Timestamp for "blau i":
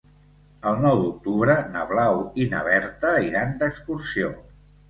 1.93-2.49